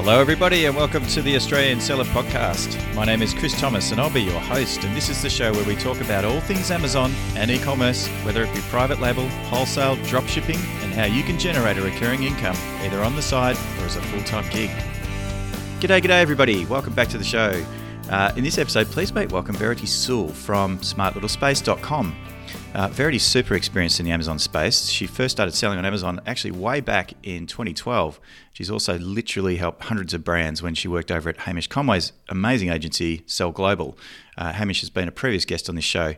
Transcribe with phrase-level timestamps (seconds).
[0.00, 2.78] Hello, everybody, and welcome to the Australian Seller Podcast.
[2.94, 4.84] My name is Chris Thomas, and I'll be your host.
[4.84, 8.06] And this is the show where we talk about all things Amazon and e commerce,
[8.22, 12.22] whether it be private label, wholesale, drop shipping, and how you can generate a recurring
[12.22, 14.70] income either on the side or as a full time gig.
[15.80, 16.64] G'day, g'day, everybody.
[16.64, 17.60] Welcome back to the show.
[18.08, 22.14] Uh, in this episode, please make welcome Verity Sewell from smartlittlespace.com.
[22.74, 24.88] Uh, Verity's super experienced in the Amazon space.
[24.88, 28.20] She first started selling on Amazon actually way back in 2012.
[28.52, 32.70] She's also literally helped hundreds of brands when she worked over at Hamish Conway's amazing
[32.70, 33.96] agency, Sell Global.
[34.36, 36.14] Uh, Hamish has been a previous guest on this show.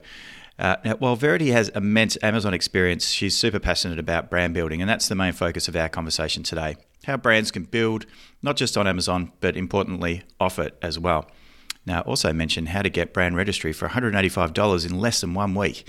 [0.59, 4.91] Uh, now, while Verity has immense Amazon experience, she's super passionate about brand building, and
[4.91, 6.77] that's the main focus of our conversation today.
[7.05, 8.05] How brands can build,
[8.43, 11.31] not just on Amazon, but importantly, off it as well.
[11.87, 15.87] Now, also mention how to get brand registry for $185 in less than one week.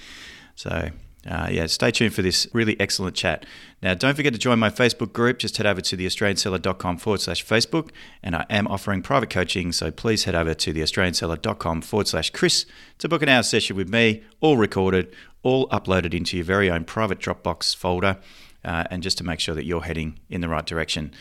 [0.62, 0.92] So,
[1.28, 3.48] uh, yeah, stay tuned for this really excellent chat.
[3.82, 5.40] Now, don't forget to join my Facebook group.
[5.40, 7.90] Just head over to theaustralianseller.com forward slash Facebook.
[8.22, 12.68] And I am offering private coaching, so please head over to theaustralianseller.com forward slash Chris
[13.00, 16.86] to book an hour session with me, all recorded, all uploaded into your very own
[16.86, 18.20] private Dropbox folder,
[18.64, 21.12] uh, and just to make sure that you're heading in the right direction.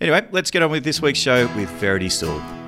[0.00, 2.67] Anyway, let's get on with this week's show with Verity Sewell.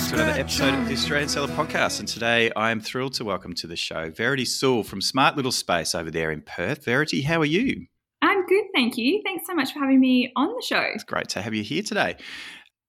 [0.00, 1.98] Back to another episode of the Australian Seller Podcast.
[1.98, 5.52] And today I am thrilled to welcome to the show Verity Sewell from Smart Little
[5.52, 6.86] Space over there in Perth.
[6.86, 7.86] Verity, how are you?
[8.22, 9.20] I'm good, thank you.
[9.26, 10.80] Thanks so much for having me on the show.
[10.94, 12.16] It's great to have you here today.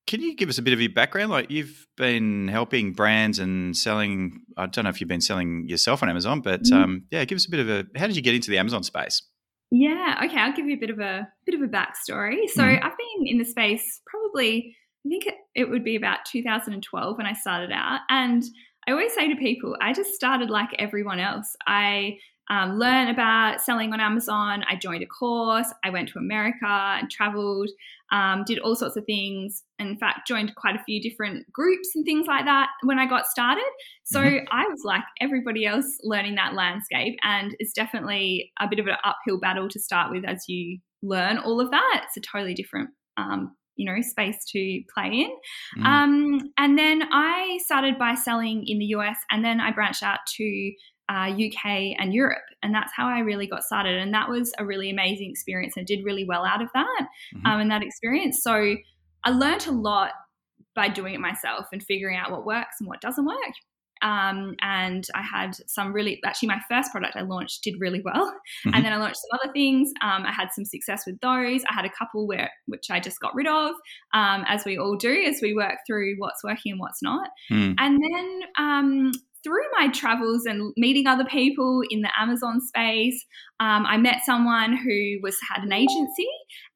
[0.07, 1.31] Can you give us a bit of your background?
[1.31, 4.43] Like you've been helping brands and selling.
[4.55, 6.81] I don't know if you've been selling yourself on Amazon, but mm-hmm.
[6.81, 7.85] um, yeah, give us a bit of a.
[7.99, 9.21] How did you get into the Amazon space?
[9.69, 12.47] Yeah, okay, I'll give you a bit of a bit of a backstory.
[12.47, 12.85] So mm-hmm.
[12.85, 17.33] I've been in the space probably I think it would be about 2012 when I
[17.33, 18.01] started out.
[18.09, 18.43] And
[18.87, 21.55] I always say to people, I just started like everyone else.
[21.67, 22.17] I
[22.49, 24.63] um, learned about selling on Amazon.
[24.69, 25.71] I joined a course.
[25.85, 27.69] I went to America and traveled,
[28.11, 29.63] um, did all sorts of things.
[29.79, 33.25] In fact, joined quite a few different groups and things like that when I got
[33.25, 33.63] started.
[34.03, 34.45] So mm-hmm.
[34.51, 37.17] I was like everybody else learning that landscape.
[37.23, 41.37] And it's definitely a bit of an uphill battle to start with as you learn
[41.37, 42.03] all of that.
[42.05, 45.31] It's a totally different um, you know space to play in
[45.77, 45.85] mm.
[45.85, 50.19] um, and then i started by selling in the us and then i branched out
[50.27, 50.71] to
[51.09, 54.65] uh, uk and europe and that's how i really got started and that was a
[54.65, 57.45] really amazing experience and did really well out of that mm-hmm.
[57.45, 58.75] um, and that experience so
[59.23, 60.11] i learned a lot
[60.73, 63.53] by doing it myself and figuring out what works and what doesn't work
[64.01, 68.33] um, and I had some really, actually, my first product I launched did really well.
[68.65, 68.75] Mm-hmm.
[68.75, 69.91] And then I launched some other things.
[70.03, 71.63] Um, I had some success with those.
[71.69, 73.71] I had a couple where, which I just got rid of,
[74.13, 77.29] um, as we all do, as we work through what's working and what's not.
[77.51, 77.75] Mm.
[77.79, 79.11] And then um,
[79.43, 83.25] through my travels and meeting other people in the Amazon space,
[83.59, 86.27] um, I met someone who was had an agency,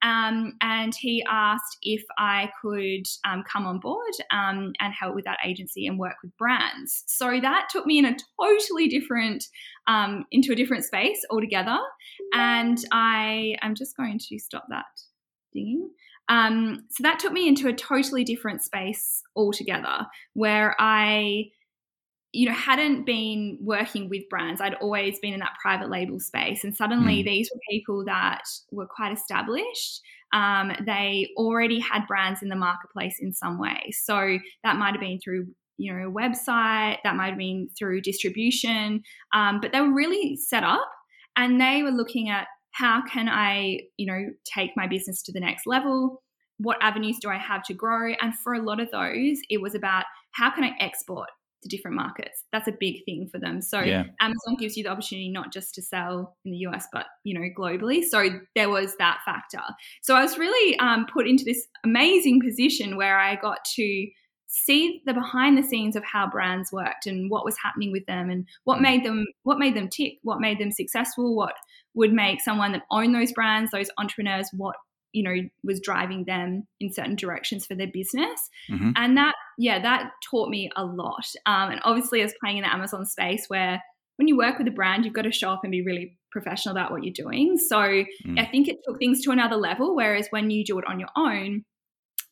[0.01, 5.25] um, and he asked if I could um, come on board um, and help with
[5.25, 7.03] that agency and work with brands.
[7.07, 9.43] So that took me in a totally different
[9.87, 11.77] um, into a different space altogether.
[12.33, 14.85] And I am just going to stop that
[15.53, 15.89] dinging.
[16.27, 21.51] Um, so that took me into a totally different space altogether, where I
[22.35, 26.63] you know hadn't been working with brands i'd always been in that private label space
[26.63, 27.25] and suddenly mm.
[27.25, 28.41] these were people that
[28.71, 30.01] were quite established
[30.35, 33.91] um, they already had brands in the marketplace in some way.
[33.91, 35.47] So that might have been through
[35.77, 39.03] you know a website that might have been through distribution
[39.33, 40.89] um, but they were really set up
[41.35, 45.39] and they were looking at how can i you know take my business to the
[45.41, 46.23] next level?
[46.59, 48.13] What avenues do i have to grow?
[48.21, 51.27] And for a lot of those it was about how can i export
[51.65, 52.43] to different markets.
[52.51, 53.61] That's a big thing for them.
[53.61, 54.03] So yeah.
[54.21, 57.45] Amazon gives you the opportunity not just to sell in the US, but you know
[57.57, 58.03] globally.
[58.03, 59.61] So there was that factor.
[60.01, 64.07] So I was really um, put into this amazing position where I got to
[64.47, 68.29] see the behind the scenes of how brands worked and what was happening with them
[68.29, 68.83] and what mm.
[68.83, 71.55] made them what made them tick, what made them successful, what
[71.95, 74.75] would make someone that owned those brands, those entrepreneurs, what
[75.15, 78.49] you know was driving them in certain directions for their business.
[78.69, 78.91] Mm-hmm.
[78.95, 81.25] and that yeah that taught me a lot.
[81.45, 83.81] Um, and obviously as playing in the amazon space where
[84.17, 86.75] when you work with a brand you've got to show up and be really professional
[86.75, 87.57] about what you're doing.
[87.57, 88.39] So mm.
[88.39, 91.09] i think it took things to another level whereas when you do it on your
[91.15, 91.63] own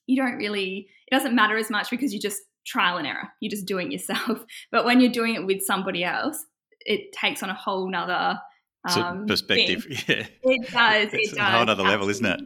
[0.08, 3.28] you don't really it doesn't matter as much because you just trial and error.
[3.42, 4.46] You're just doing it yourself.
[4.72, 6.46] But when you're doing it with somebody else
[6.86, 8.40] it takes on a whole nother
[8.86, 9.86] um, perspective.
[10.08, 11.14] Yeah, it does.
[11.14, 11.38] it's it does.
[11.38, 12.42] a whole other level, isn't it?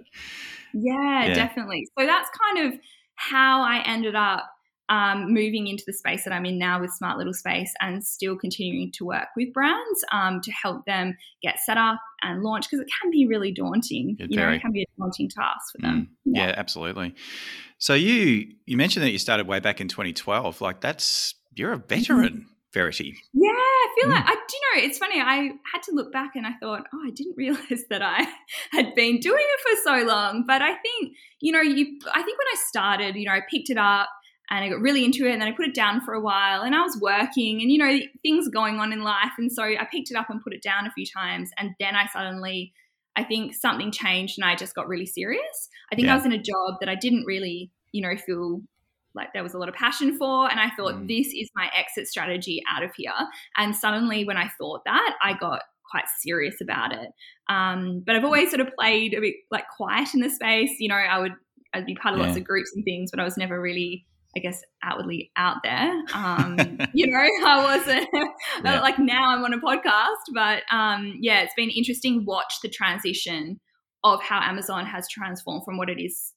[0.74, 1.88] Yeah, yeah, definitely.
[1.98, 2.80] So that's kind of
[3.16, 4.45] how I ended up
[4.89, 8.38] um, moving into the space that I'm in now with Smart Little Space and still
[8.38, 12.80] continuing to work with brands um, to help them get set up and launch because
[12.80, 14.16] it can be really daunting.
[14.19, 16.10] It you know, it can be a daunting task for them.
[16.28, 16.31] Mm.
[16.36, 16.54] Yeah.
[16.56, 17.16] absolutely.
[17.80, 20.62] So you you mentioned that you started way back in 2012.
[20.62, 23.16] Like that's you're a veteran, Verity.
[23.34, 24.14] Yeah, I feel Mm.
[24.16, 25.22] like I do you know it's funny.
[25.22, 25.36] I
[25.74, 28.28] had to look back and I thought, oh, I didn't realize that I
[28.72, 30.44] had been doing it for so long.
[30.46, 33.69] But I think you know, you I think when I started, you know, I picked
[33.69, 34.10] it up
[34.50, 36.62] and I got really into it, and then I put it down for a while,
[36.62, 39.86] and I was working, and you know, things going on in life, and so I
[39.92, 42.74] picked it up and put it down a few times, and then I suddenly.
[43.19, 45.69] I think something changed and I just got really serious.
[45.92, 46.14] I think Yeah.
[46.14, 48.62] I was in a job that I didn't really, you know, feel
[49.18, 50.50] like there was a lot of passion for.
[50.50, 51.08] And I thought, Mm.
[51.08, 53.12] this is my exit strategy out of here.
[53.58, 55.62] And suddenly, when I thought that, I got
[55.92, 57.10] quite serious about it.
[57.50, 60.72] Um, but I've always sort of played a bit like quiet in the space.
[60.80, 61.34] You know, I would
[61.74, 64.06] I'd be part of lots of groups and things, but I was never really,
[64.36, 65.92] I guess, outwardly out there.
[66.14, 66.58] Um,
[66.94, 68.08] you know, I wasn't
[68.64, 68.80] Yeah.
[68.81, 73.60] like now I'm on a podcast, but um, yeah, it's been interesting watch the transition
[74.04, 76.34] of how Amazon has transformed from what it is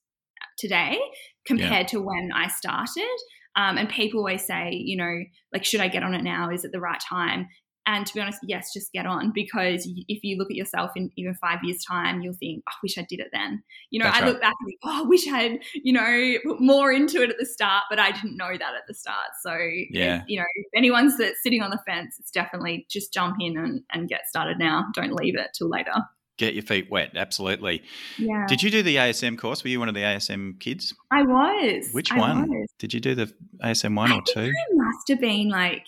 [0.59, 0.99] today
[1.47, 3.17] compared to when I started.
[3.57, 5.19] Um, and people always say, you know,
[5.53, 6.51] like, should I get on it now?
[6.51, 7.49] Is it the right time?
[7.87, 11.11] And to be honest, yes, just get on because if you look at yourself in
[11.17, 13.63] even five years' time, you'll think, oh, I wish I did it then.
[13.91, 14.29] You know, That's I right.
[14.29, 17.31] look back and think, oh, I wish I had, you know, put more into it
[17.31, 19.31] at the start, but I didn't know that at the start.
[19.43, 19.57] So,
[19.91, 20.23] Yeah.
[20.29, 23.83] you know, if anyone's that's sitting on the fence, it's definitely just jump in and,
[23.91, 24.87] and get started now.
[24.95, 25.95] Don't leave it till later.
[26.41, 27.11] Get your feet wet.
[27.17, 27.83] Absolutely.
[28.19, 28.47] Yeah.
[28.49, 29.63] Did you do the ASM course?
[29.63, 30.95] Were you one of the ASM kids?
[31.13, 31.91] I was.
[31.93, 32.49] Which I one?
[32.49, 32.67] was.
[32.79, 33.31] Did you do the
[33.63, 34.41] ASM one I or two?
[34.41, 35.85] I must have been like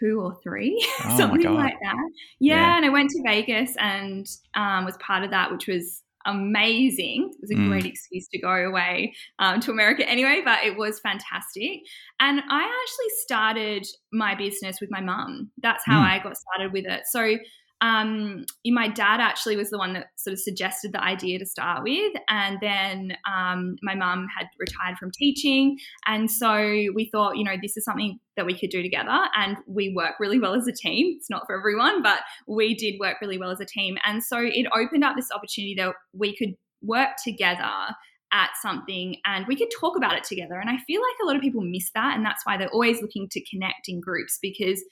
[0.00, 1.94] two or three, Oh something like that.
[2.40, 2.76] Yeah, Yeah.
[2.78, 7.30] and I went to Vegas and um, was part of that, which was amazing.
[7.34, 7.68] It was a Mm.
[7.68, 11.82] great excuse to go away um, to America anyway, but it was fantastic.
[12.18, 15.52] And I actually started my business with my mum.
[15.62, 16.10] That's how Mm.
[16.10, 17.02] I got started with it.
[17.08, 17.36] So
[17.80, 21.82] um, my dad actually was the one that sort of suggested the idea to start
[21.82, 22.12] with.
[22.28, 25.76] And then um, my mum had retired from teaching.
[26.06, 26.56] And so
[26.94, 29.18] we thought, you know, this is something that we could do together.
[29.36, 31.14] And we work really well as a team.
[31.18, 33.98] It's not for everyone, but we did work really well as a team.
[34.04, 37.94] And so it opened up this opportunity that we could work together
[38.32, 40.58] at something and we could talk about it together.
[40.58, 42.16] And I feel like a lot of people miss that.
[42.16, 44.82] And that's why they're always looking to connect in groups because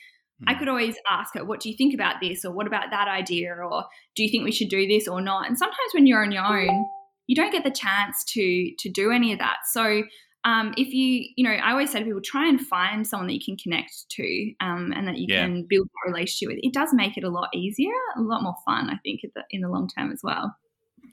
[0.47, 2.45] I could always ask her, what do you think about this?
[2.45, 3.55] Or what about that idea?
[3.55, 3.85] Or
[4.15, 5.47] do you think we should do this or not?
[5.49, 6.85] And sometimes when you're on your own,
[7.27, 9.59] you don't get the chance to to do any of that.
[9.73, 10.03] So
[10.45, 13.35] um, if you, you know, I always say to people, try and find someone that
[13.35, 15.47] you can connect to um, and that you Yeah.
[15.47, 16.59] can build a relationship with.
[16.63, 19.43] It does make it a lot easier, a lot more fun, I think, at the,
[19.51, 20.55] in the long term as well.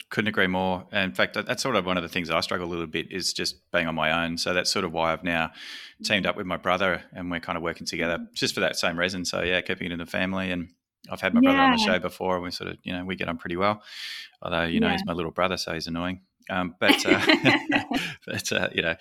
[0.09, 0.85] Couldn't agree more.
[0.91, 3.31] In fact, that's sort of one of the things I struggle a little bit is
[3.31, 4.37] just being on my own.
[4.37, 5.51] So that's sort of why I've now
[6.03, 8.99] teamed up with my brother and we're kind of working together just for that same
[8.99, 9.23] reason.
[9.23, 10.69] So yeah, keeping it in the family and
[11.09, 13.15] I've had my brother on the show before and we sort of, you know, we
[13.15, 13.81] get on pretty well.
[14.41, 14.93] Although, you know, Yeah.
[14.93, 16.21] he's my little brother, so he's annoying.
[16.49, 17.21] Um, but, uh,
[18.25, 18.95] but uh, you know,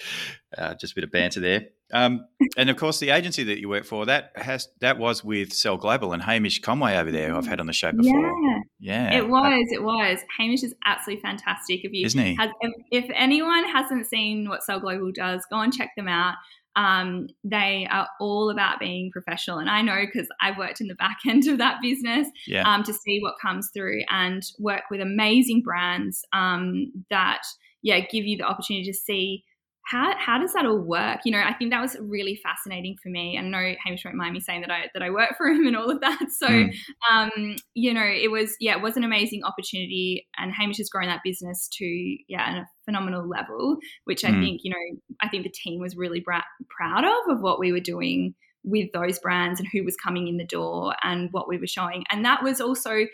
[0.57, 1.67] uh, just a bit of banter there.
[1.93, 2.27] Um,
[2.57, 5.77] and of course, the agency that you work for that has that was with Sell
[5.77, 8.33] Global and Hamish Conway over there, who I've had on the show before.
[8.79, 9.69] Yeah, Yeah, it was.
[9.73, 10.21] It was.
[10.39, 11.85] Hamish is absolutely fantastic.
[11.85, 12.37] If you isn't he?
[12.37, 16.35] has, if, if anyone hasn't seen what Sell Global does, go and check them out.
[16.77, 20.95] Um, they are all about being professional, and I know because I've worked in the
[20.95, 25.01] back end of that business Yeah, um, to see what comes through and work with
[25.01, 27.43] amazing brands um, that
[27.83, 29.45] yeah give you the opportunity to see
[29.91, 31.21] how how does that all work?
[31.25, 33.37] You know, I think that was really fascinating for me.
[33.37, 35.67] And I know Hamish won't mind me saying that I that I work for him
[35.67, 36.27] and all of that.
[36.39, 36.73] So Mm.
[37.11, 41.09] um, you know, it was yeah, it was an amazing opportunity, and Hamish has grown
[41.09, 41.85] that business to
[42.29, 44.41] yeah, a phenomenal level, which I Mm.
[44.43, 47.73] think you know, I think the team was really bra- proud of of what we
[47.73, 51.59] were doing with those brands and who was coming in the door and what we
[51.59, 53.07] were showing, and that was also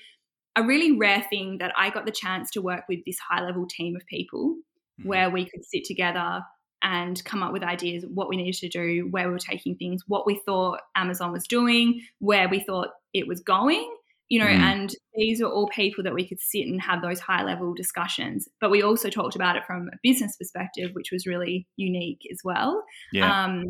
[0.56, 3.66] a really rare thing that I got the chance to work with this high level
[3.68, 4.56] team of people
[5.00, 5.06] Mhm.
[5.06, 6.42] where we could sit together
[6.83, 10.02] and come up with ideas what we needed to do, where we were taking things,
[10.06, 13.92] what we thought Amazon was doing, where we thought it was going,
[14.28, 14.59] you know, Mm.
[14.59, 18.49] and these are all people that we could sit and have those high level discussions.
[18.61, 22.40] But we also talked about it from a business perspective, which was really unique as
[22.45, 22.85] well.
[23.12, 23.64] yeah, Um,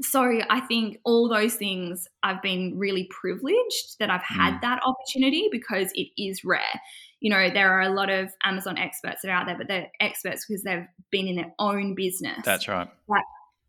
[0.00, 4.60] so I think all those things I've been really privileged that I've had Mm.
[4.62, 6.80] that opportunity because it is rare.
[7.20, 9.90] You know, there are a lot of Amazon experts that are out there, but they're
[10.00, 12.38] experts because they've been in their own business.
[12.44, 12.88] that's right.
[13.08, 13.22] But,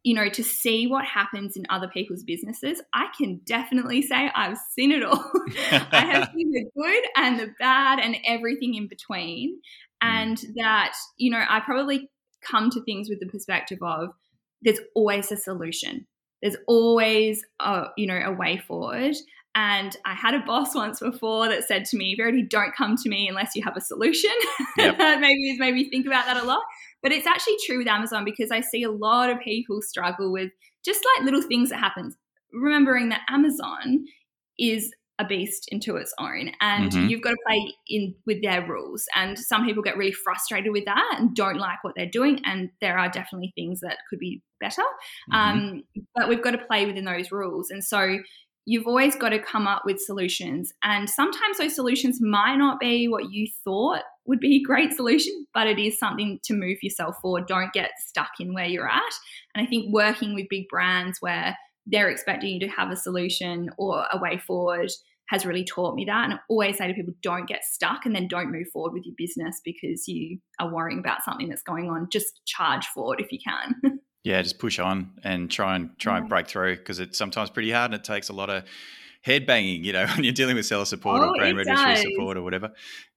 [0.03, 4.57] You know, to see what happens in other people's businesses, I can definitely say I've
[4.75, 5.31] seen it all.
[5.91, 9.57] I have seen the good and the bad and everything in between.
[9.57, 9.59] Mm.
[10.01, 12.09] And that, you know, I probably
[12.41, 14.09] come to things with the perspective of
[14.61, 16.07] there's always a solution.
[16.41, 19.15] There's always a, you know, a way forward.
[19.53, 23.09] And I had a boss once before that said to me, Verity, don't come to
[23.09, 24.31] me unless you have a solution.
[24.77, 24.97] Yep.
[24.97, 26.61] that maybe has made me think about that a lot.
[27.03, 30.51] But it's actually true with Amazon because I see a lot of people struggle with
[30.85, 32.15] just like little things that happen.
[32.53, 34.05] Remembering that Amazon
[34.57, 37.07] is a beast into its own and mm-hmm.
[37.07, 40.85] you've got to play in with their rules and some people get really frustrated with
[40.85, 44.41] that and don't like what they're doing and there are definitely things that could be
[44.59, 44.81] better
[45.31, 45.35] mm-hmm.
[45.35, 45.83] um,
[46.15, 48.17] but we've got to play within those rules and so
[48.65, 53.07] you've always got to come up with solutions and sometimes those solutions might not be
[53.07, 57.15] what you thought would be a great solution but it is something to move yourself
[57.21, 59.13] forward don't get stuck in where you're at
[59.55, 61.55] and i think working with big brands where
[61.87, 64.91] they're expecting you to have a solution or a way forward
[65.31, 66.25] has really taught me that.
[66.25, 69.05] And I always say to people, don't get stuck and then don't move forward with
[69.05, 72.09] your business because you are worrying about something that's going on.
[72.11, 73.99] Just charge forward if you can.
[74.25, 77.71] yeah, just push on and try and try and break through because it's sometimes pretty
[77.71, 78.65] hard and it takes a lot of
[79.21, 82.01] head banging, you know, when you're dealing with seller support oh, or brand registry does.
[82.01, 82.71] support or whatever.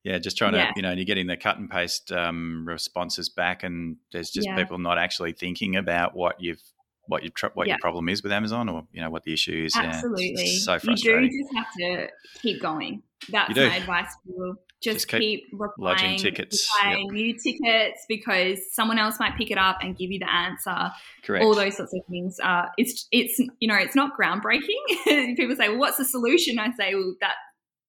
[0.05, 0.67] Yeah, just trying yeah.
[0.67, 4.31] to, you know, and you're getting the cut and paste um, responses back, and there's
[4.31, 4.55] just yeah.
[4.55, 6.63] people not actually thinking about what you've
[7.07, 7.75] what your tr- what yeah.
[7.75, 9.75] your problem is with Amazon or you know what the issue is.
[9.77, 11.31] Absolutely, yeah, so frustrating.
[11.31, 12.09] You do just have to
[12.41, 13.03] keep going.
[13.31, 14.59] That's my advice for you.
[14.83, 17.13] Just, just keep, keep replying, tickets, buying yep.
[17.13, 20.93] new tickets because someone else might pick it up and give you the answer.
[21.25, 21.43] Correct.
[21.43, 22.39] All those sorts of things.
[22.43, 24.67] Uh, it's it's you know it's not groundbreaking.
[25.37, 26.59] People say, well, what's the solution?
[26.59, 27.35] I say, well, that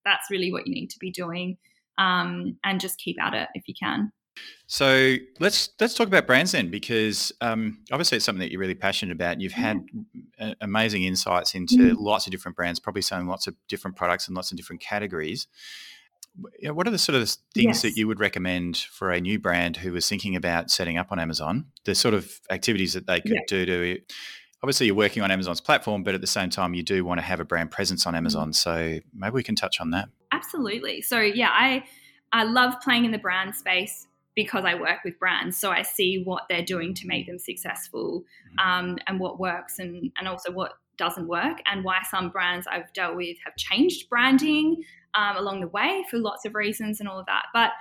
[0.06, 1.58] that's really what you need to be doing,
[1.98, 4.12] um, and just keep at it if you can.
[4.68, 8.75] So let's let's talk about brands then, because um, obviously it's something that you're really
[8.75, 9.39] passionate about.
[9.39, 9.86] You've had
[10.60, 11.96] amazing insights into mm.
[11.98, 15.48] lots of different brands, probably selling lots of different products and lots of different categories.
[16.63, 17.82] what are the sort of things yes.
[17.84, 21.20] that you would recommend for a new brand who was thinking about setting up on
[21.20, 21.65] Amazon?
[21.84, 23.42] The sort of activities that they could yeah.
[23.48, 24.01] do to
[24.63, 27.24] obviously you're working on Amazon's platform, but at the same time you do want to
[27.24, 28.18] have a brand presence on mm.
[28.18, 28.51] Amazon.
[28.51, 30.10] So maybe we can touch on that.
[30.32, 31.04] Absolutely.
[31.04, 31.84] So yeah, I
[32.34, 34.05] I love playing in the brand space
[34.36, 35.58] because I work with brands.
[35.58, 38.24] So I see what they're doing to make them successful
[38.60, 38.70] mm-hmm.
[38.70, 42.92] um, and what works and, and also what doesn't work and why some brands I've
[42.94, 47.20] dealt with have changed branding um, along the way for lots of reasons and all
[47.20, 47.46] of that.
[47.54, 47.72] But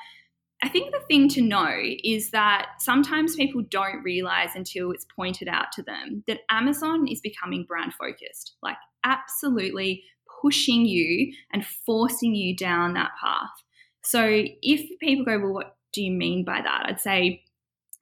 [0.63, 5.49] I think the thing to know is that sometimes people don't realize until it's pointed
[5.49, 10.03] out to them that Amazon is becoming brand focused, like absolutely
[10.41, 13.51] pushing you and forcing you down that path.
[14.05, 16.85] So if people go, well, what do you mean by that?
[16.87, 17.43] I'd say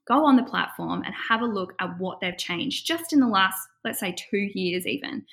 [0.09, 3.29] go on the platform and have a look at what they've changed just in the
[3.29, 5.25] last, let's say, two years, even.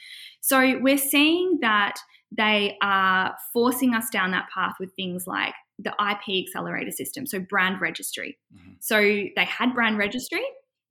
[0.41, 1.99] So we're seeing that
[2.31, 7.39] they are forcing us down that path with things like the IP accelerator system, so
[7.39, 8.37] brand registry.
[8.53, 8.73] Mm-hmm.
[8.79, 10.43] So they had brand registry,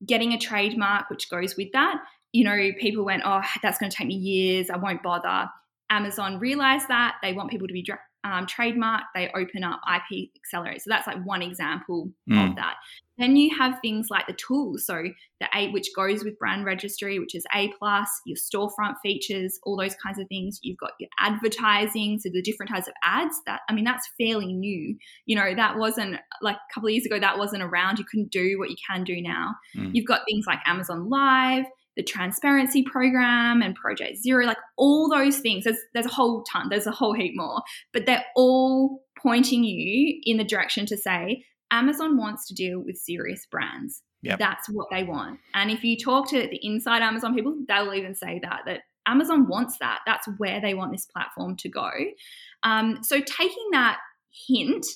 [0.04, 1.96] getting a trademark which goes with that.
[2.32, 4.70] You know, people went, oh, that's going to take me years.
[4.70, 5.48] I won't bother.
[5.90, 7.82] Amazon realized that they want people to be
[8.24, 10.82] um, trademark, they open up IP Accelerate.
[10.82, 12.50] So that's like one example mm.
[12.50, 12.76] of that.
[13.16, 14.86] Then you have things like the tools.
[14.86, 15.02] So
[15.40, 19.76] the A, which goes with brand registry, which is A plus, your storefront features, all
[19.76, 20.60] those kinds of things.
[20.62, 23.40] You've got your advertising, so the different types of ads.
[23.46, 24.96] That I mean, that's fairly new.
[25.26, 27.18] You know, that wasn't like a couple of years ago.
[27.18, 27.98] That wasn't around.
[27.98, 29.54] You couldn't do what you can do now.
[29.76, 29.90] Mm.
[29.94, 31.64] You've got things like Amazon Live
[31.98, 35.64] the transparency program and project zero like all those things.
[35.64, 36.68] There's there's a whole ton.
[36.70, 37.60] There's a whole heap more.
[37.92, 42.96] But they're all pointing you in the direction to say amazon wants to deal with
[42.96, 44.02] serious brands.
[44.22, 44.38] Yep.
[44.38, 45.38] that's what they want.
[45.54, 49.48] And if you talk to the inside amazon people they'll even say that that amazon
[49.48, 50.00] wants that.
[50.06, 51.90] That's where they want this platform to go.
[52.62, 53.98] Um, so taking that
[54.46, 54.86] hint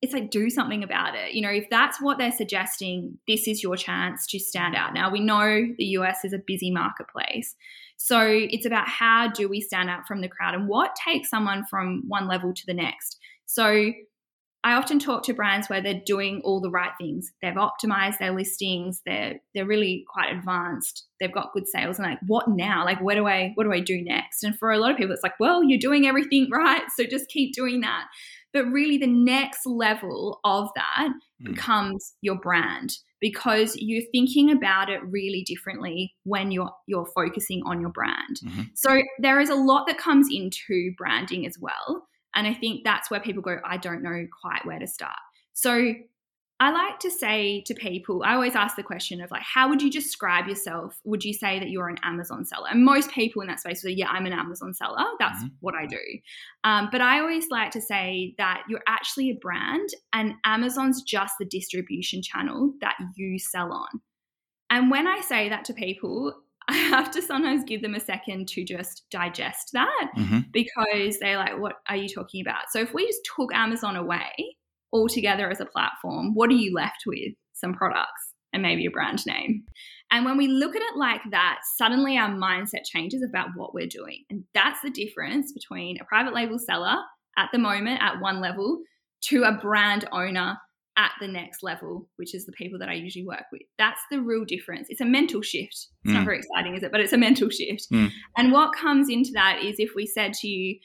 [0.00, 1.32] it's like do something about it.
[1.34, 4.94] You know, if that's what they're suggesting, this is your chance to stand out.
[4.94, 7.56] Now we know the US is a busy marketplace.
[7.96, 11.64] So it's about how do we stand out from the crowd and what takes someone
[11.64, 13.18] from one level to the next.
[13.46, 13.92] So
[14.64, 17.32] I often talk to brands where they're doing all the right things.
[17.40, 19.02] They've optimized their listings.
[19.06, 21.06] They're they're really quite advanced.
[21.20, 21.98] They've got good sales.
[21.98, 22.84] And like, what now?
[22.84, 24.42] Like, what do I what do I do next?
[24.42, 27.28] And for a lot of people, it's like, well, you're doing everything right, so just
[27.28, 28.06] keep doing that.
[28.52, 31.08] But really, the next level of that
[31.42, 31.46] mm.
[31.46, 37.80] becomes your brand because you're thinking about it really differently when you're you're focusing on
[37.80, 38.40] your brand.
[38.44, 38.62] Mm-hmm.
[38.74, 43.10] So there is a lot that comes into branding as well, and I think that's
[43.10, 45.16] where people go, I don't know quite where to start.
[45.54, 45.92] So
[46.60, 49.80] I like to say to people, I always ask the question of like, how would
[49.80, 51.00] you describe yourself?
[51.04, 52.68] Would you say that you're an Amazon seller?
[52.70, 55.04] And most people in that space will say, yeah, I'm an Amazon seller.
[55.20, 55.54] That's mm-hmm.
[55.60, 56.00] what I do.
[56.64, 61.34] Um, but I always like to say that you're actually a brand and Amazon's just
[61.38, 64.00] the distribution channel that you sell on.
[64.68, 66.34] And when I say that to people,
[66.68, 70.40] I have to sometimes give them a second to just digest that mm-hmm.
[70.52, 72.70] because they're like, what are you talking about?
[72.70, 74.34] So if we just took Amazon away
[74.92, 77.34] altogether as a platform, what are you left with?
[77.54, 79.64] Some products and maybe a brand name.
[80.10, 83.86] And when we look at it like that, suddenly our mindset changes about what we're
[83.86, 84.24] doing.
[84.30, 86.96] And that's the difference between a private label seller
[87.36, 88.80] at the moment at one level
[89.24, 90.56] to a brand owner
[90.96, 93.62] at the next level, which is the people that I usually work with.
[93.78, 94.88] That's the real difference.
[94.90, 95.88] It's a mental shift.
[96.04, 96.14] It's mm.
[96.14, 96.90] not very exciting, is it?
[96.90, 97.86] But it's a mental shift.
[97.92, 98.10] Mm.
[98.36, 100.78] And what comes into that is if we said to you,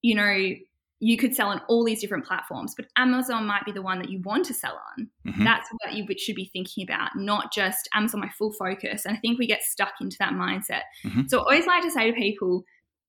[0.00, 0.54] you know,
[1.00, 4.10] you could sell on all these different platforms, but Amazon might be the one that
[4.10, 5.08] you want to sell on.
[5.26, 5.44] Mm-hmm.
[5.44, 9.04] That's what you should be thinking about, not just Amazon my full focus.
[9.04, 10.82] And I think we get stuck into that mindset.
[11.04, 11.22] Mm-hmm.
[11.28, 12.64] So I always like to say to people,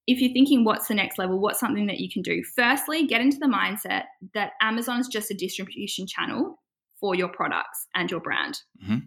[0.05, 2.43] if you're thinking what's the next level, what's something that you can do?
[2.55, 4.03] Firstly, get into the mindset
[4.34, 6.60] that Amazon is just a distribution channel
[7.00, 8.60] for your products and your brand.
[8.84, 8.98] Mm-hmm.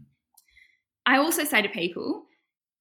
[1.07, 2.25] I also say to people,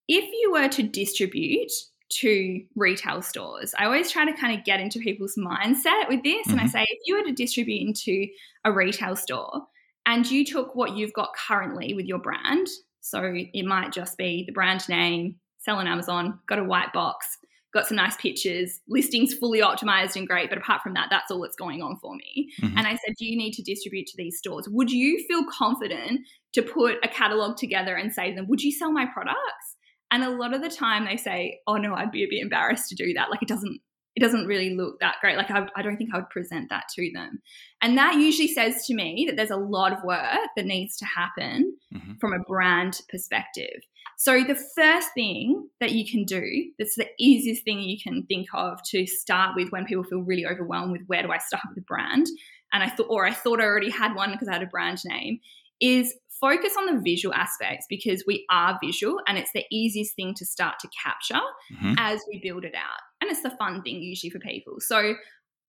[0.07, 1.71] if you were to distribute
[2.19, 6.47] to retail stores, I always try to kind of get into people's mindset with this.
[6.47, 6.51] Mm-hmm.
[6.51, 6.71] And I mm-hmm.
[6.71, 8.27] say, if you were to distribute into
[8.65, 9.63] a retail store
[10.05, 12.67] and you took what you've got currently with your brand,
[13.01, 17.37] so it might just be the brand name, sell on Amazon, got a white box,
[17.73, 20.49] got some nice pictures, listings fully optimized and great.
[20.49, 22.49] But apart from that, that's all that's going on for me.
[22.61, 22.77] Mm-hmm.
[22.77, 24.67] And I said, Do you need to distribute to these stores?
[24.69, 26.21] Would you feel confident
[26.53, 29.70] to put a catalog together and say to them, Would you sell my products?
[30.11, 32.89] And a lot of the time they say, Oh no, I'd be a bit embarrassed
[32.89, 33.29] to do that.
[33.31, 33.79] Like it doesn't
[34.15, 35.37] it doesn't really look that great.
[35.37, 37.41] Like I, I don't think I would present that to them.
[37.81, 41.05] And that usually says to me that there's a lot of work that needs to
[41.05, 42.13] happen mm-hmm.
[42.19, 43.81] from a brand perspective.
[44.17, 48.47] So the first thing that you can do, that's the easiest thing you can think
[48.53, 51.77] of to start with when people feel really overwhelmed with where do I start with
[51.77, 52.27] a brand?
[52.73, 54.99] And I thought, or I thought I already had one because I had a brand
[55.05, 55.39] name,
[55.79, 60.33] is focus on the visual aspects because we are visual and it's the easiest thing
[60.35, 61.93] to start to capture mm-hmm.
[61.97, 62.99] as we build it out.
[63.21, 64.75] And it's the fun thing usually for people.
[64.79, 65.13] So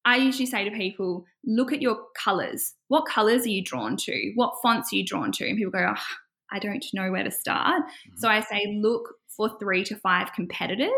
[0.05, 2.73] I usually say to people, look at your colors.
[2.89, 4.33] What colors are you drawn to?
[4.35, 5.47] What fonts are you drawn to?
[5.47, 6.03] And people go, oh,
[6.51, 7.83] I don't know where to start.
[7.83, 8.17] Mm-hmm.
[8.19, 10.91] So I say, look for three to five competitors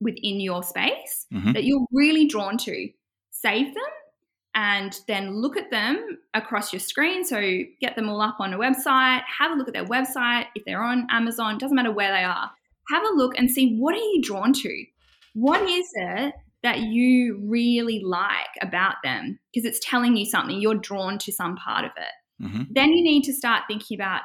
[0.00, 1.52] within your space mm-hmm.
[1.52, 2.88] that you're really drawn to.
[3.30, 3.84] Save them
[4.54, 7.24] and then look at them across your screen.
[7.24, 7.40] So
[7.80, 10.46] get them all up on a website, have a look at their website.
[10.54, 12.50] If they're on Amazon, doesn't matter where they are,
[12.88, 14.84] have a look and see what are you drawn to?
[15.34, 19.38] What is it that you really like about them?
[19.52, 22.44] Because it's telling you something, you're drawn to some part of it.
[22.44, 22.62] Mm-hmm.
[22.70, 24.22] Then you need to start thinking about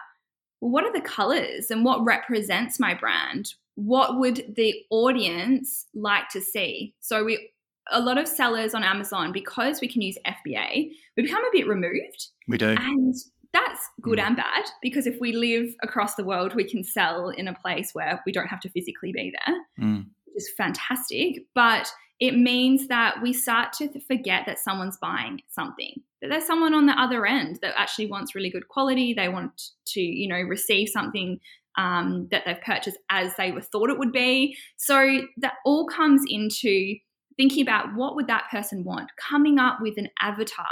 [0.61, 3.53] well, what are the colors and what represents my brand?
[3.75, 6.95] What would the audience like to see?
[7.01, 7.49] So we
[7.91, 11.67] a lot of sellers on Amazon, because we can use FBA, we become a bit
[11.67, 12.27] removed.
[12.47, 12.75] We do.
[12.77, 13.15] And
[13.53, 14.23] that's good mm.
[14.23, 17.91] and bad because if we live across the world, we can sell in a place
[17.93, 20.05] where we don't have to physically be there, mm.
[20.25, 21.45] which is fantastic.
[21.53, 26.73] But it means that we start to forget that someone's buying something that there's someone
[26.73, 30.41] on the other end that actually wants really good quality they want to you know
[30.41, 31.39] receive something
[31.77, 36.23] um, that they've purchased as they were thought it would be so that all comes
[36.27, 36.95] into
[37.37, 40.65] thinking about what would that person want coming up with an avatar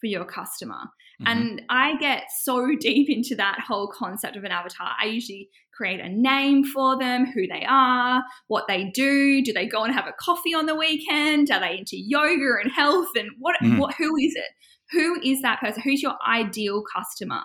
[0.00, 0.80] for your customer
[1.20, 1.26] mm-hmm.
[1.26, 5.48] and i get so deep into that whole concept of an avatar i usually
[5.80, 9.42] create a name for them, who they are, what they do.
[9.42, 11.50] Do they go and have a coffee on the weekend?
[11.50, 13.08] Are they into yoga and health?
[13.14, 13.78] And what, mm.
[13.78, 14.44] what who is it?
[14.90, 15.80] Who is that person?
[15.82, 17.40] Who's your ideal customer?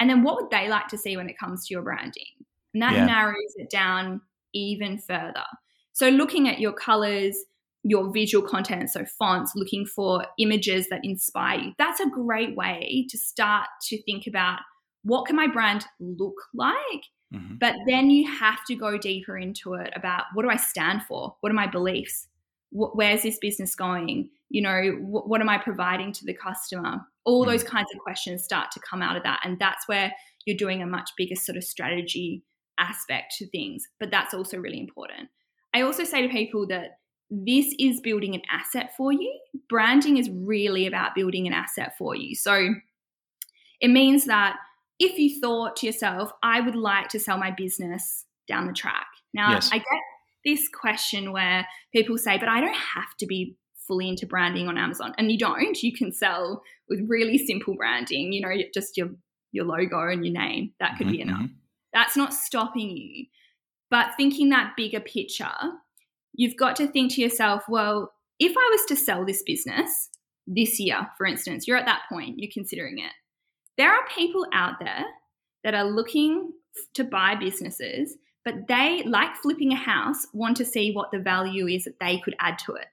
[0.00, 2.24] And then what would they like to see when it comes to your branding?
[2.72, 3.04] And that yeah.
[3.04, 4.22] narrows it down
[4.54, 5.44] even further.
[5.92, 7.36] So looking at your colors,
[7.88, 11.72] your visual content, so fonts, looking for images that inspire you.
[11.78, 14.58] That's a great way to start to think about
[15.02, 17.56] what can my brand look like Mm-hmm.
[17.58, 21.34] But then you have to go deeper into it about what do I stand for?
[21.40, 22.28] What are my beliefs?
[22.72, 24.28] where's this business going?
[24.50, 27.00] You know, what am I providing to the customer?
[27.24, 27.52] All mm-hmm.
[27.52, 29.40] those kinds of questions start to come out of that.
[29.44, 30.12] And that's where
[30.44, 32.42] you're doing a much bigger sort of strategy
[32.78, 33.86] aspect to things.
[33.98, 35.28] But that's also really important.
[35.74, 36.98] I also say to people that
[37.30, 39.38] this is building an asset for you.
[39.68, 42.34] Branding is really about building an asset for you.
[42.34, 42.74] So
[43.80, 44.56] it means that
[44.98, 49.06] if you thought to yourself, I would like to sell my business down the track.
[49.34, 49.70] Now, yes.
[49.72, 49.86] I get
[50.44, 54.78] this question where people say, but I don't have to be fully into branding on
[54.78, 55.12] Amazon.
[55.18, 55.82] And you don't.
[55.82, 59.10] You can sell with really simple branding, you know, just your
[59.52, 60.72] your logo and your name.
[60.80, 61.16] That could mm-hmm.
[61.16, 61.40] be enough.
[61.40, 61.54] Mm-hmm.
[61.92, 63.26] That's not stopping you.
[63.90, 65.52] But thinking that bigger picture,
[66.36, 70.08] you've got to think to yourself, well, if I was to sell this business
[70.46, 73.12] this year, for instance, you're at that point, you're considering it
[73.76, 75.04] there are people out there
[75.64, 76.52] that are looking
[76.94, 81.66] to buy businesses, but they, like flipping a house, want to see what the value
[81.66, 82.86] is that they could add to it.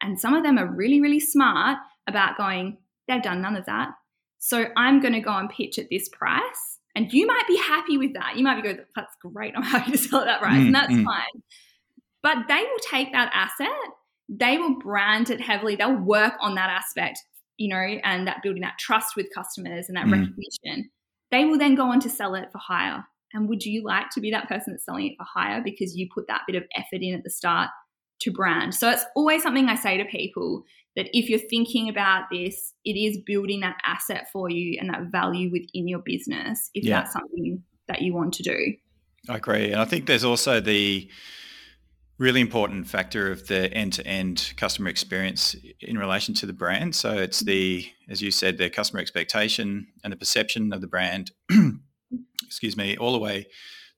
[0.00, 3.90] And some of them are really, really smart about going, they've done none of that.
[4.38, 6.78] So I'm going to go and pitch at this price.
[6.94, 8.36] And you might be happy with that.
[8.36, 9.54] You might be going, that's great.
[9.56, 10.58] I'm happy to sell at that price.
[10.58, 11.04] Mm, and that's mm.
[11.04, 11.42] fine.
[12.28, 13.90] But they will take that asset,
[14.28, 17.18] they will brand it heavily, they'll work on that aspect,
[17.56, 20.12] you know, and that building that trust with customers and that mm.
[20.12, 20.90] recognition.
[21.30, 23.02] They will then go on to sell it for higher.
[23.32, 26.06] And would you like to be that person that's selling it for higher because you
[26.14, 27.70] put that bit of effort in at the start
[28.20, 28.74] to brand?
[28.74, 30.64] So it's always something I say to people
[30.96, 35.10] that if you're thinking about this, it is building that asset for you and that
[35.10, 37.00] value within your business if yeah.
[37.00, 38.74] that's something that you want to do.
[39.30, 39.72] I agree.
[39.72, 41.08] And I think there's also the
[42.18, 46.94] really important factor of the end-to-end customer experience in relation to the brand.
[46.94, 51.30] So it's the, as you said, the customer expectation and the perception of the brand.
[52.48, 53.46] excuse me, all the way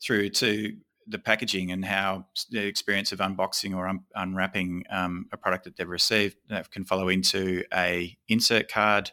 [0.02, 5.36] through to the packaging and how the experience of unboxing or un- unwrapping um, a
[5.36, 9.10] product that they've received that can follow into a insert card.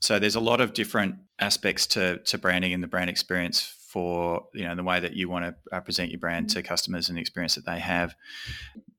[0.00, 3.60] So there's a lot of different aspects to, to branding and the brand experience
[3.96, 6.68] for you know the way that you want to uh, present your brand to mm-hmm.
[6.68, 8.14] customers and the experience that they have.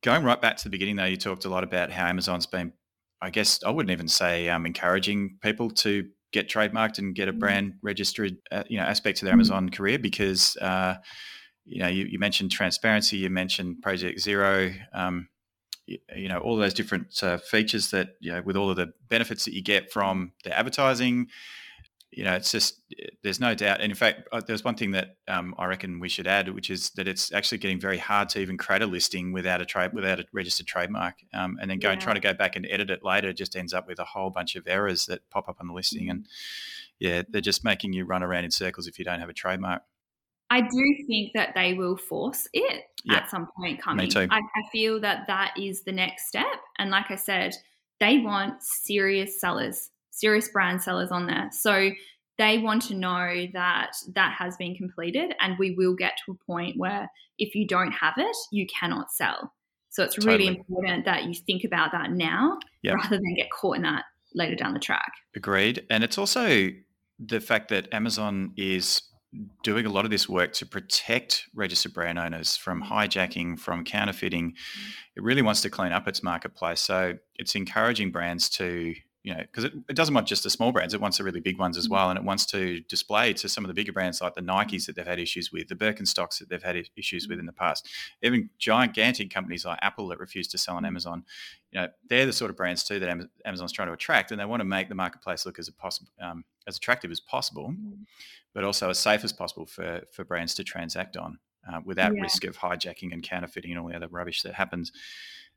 [0.02, 2.74] Going right back to the beginning, though, you talked a lot about how Amazon's been,
[3.22, 7.32] I guess I wouldn't even say um, encouraging people to get trademarked and get a
[7.32, 7.40] mm-hmm.
[7.40, 9.42] brand registered, uh, you know, aspect to their mm-hmm.
[9.42, 10.58] Amazon career because.
[10.58, 10.96] Uh,
[11.70, 15.28] you know, you, you, mentioned transparency, you mentioned Project Zero, um,
[15.86, 18.94] you, you, know, all those different uh, features that, you know, with all of the
[19.10, 21.28] benefits that you get from the advertising,
[22.18, 22.82] you know, it's just
[23.22, 23.80] there's no doubt.
[23.80, 26.72] And in fact, uh, there's one thing that um, I reckon we should add, which
[26.72, 29.94] is that it's actually getting very hard to even create a listing without a trade
[29.94, 31.92] without a registered trademark, um, and then go yeah.
[31.92, 34.32] and try to go back and edit it later just ends up with a whole
[34.32, 36.26] bunch of errors that pop up on the listing, and
[36.98, 39.84] yeah, they're just making you run around in circles if you don't have a trademark.
[40.50, 43.18] I do think that they will force it yeah.
[43.18, 44.06] at some point coming.
[44.06, 44.28] Me too.
[44.32, 46.48] I, I feel that that is the next step,
[46.80, 47.54] and like I said,
[48.00, 51.50] they want serious sellers serious brand sellers on there.
[51.52, 51.92] So
[52.38, 56.46] they want to know that that has been completed and we will get to a
[56.46, 59.54] point where if you don't have it, you cannot sell.
[59.90, 60.38] So it's totally.
[60.38, 62.96] really important that you think about that now yep.
[62.96, 65.12] rather than get caught in that later down the track.
[65.36, 65.86] Agreed.
[65.90, 66.70] And it's also
[67.20, 69.02] the fact that Amazon is
[69.64, 72.94] doing a lot of this work to protect registered brand owners from mm-hmm.
[72.94, 74.52] hijacking, from counterfeiting.
[74.52, 74.92] Mm-hmm.
[75.18, 76.82] It really wants to clean up its marketplace.
[76.82, 78.94] So it's encouraging brands to
[79.28, 81.42] you know, because it, it, doesn't want just the small brands, it wants the really
[81.42, 81.92] big ones as mm.
[81.92, 82.10] well.
[82.10, 84.96] And it wants to display to some of the bigger brands like the Nikes that
[84.96, 87.90] they've had issues with, the Birkenstocks that they've had issues with in the past,
[88.22, 90.88] even gigantic companies like Apple that refuse to sell on mm.
[90.88, 91.26] Amazon.
[91.72, 94.46] You know, they're the sort of brands too that Amazon's trying to attract, and they
[94.46, 97.76] want to make the marketplace look as possible, um, as attractive as possible,
[98.54, 101.38] but also as safe as possible for for brands to transact on
[101.70, 102.22] uh, without yeah.
[102.22, 104.94] risk of hijacking and counterfeiting and all the other rubbish that happens.